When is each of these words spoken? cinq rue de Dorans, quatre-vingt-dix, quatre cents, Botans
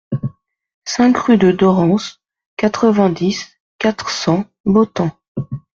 cinq 0.83 1.15
rue 1.19 1.37
de 1.37 1.51
Dorans, 1.51 1.97
quatre-vingt-dix, 2.57 3.49
quatre 3.77 4.09
cents, 4.09 4.45
Botans 4.65 5.11